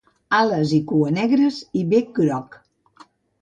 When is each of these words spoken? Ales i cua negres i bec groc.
Ales 0.35 0.71
i 0.77 0.79
cua 0.91 1.11
negres 1.17 1.59
i 1.81 1.85
bec 1.93 2.11
groc. 2.21 2.59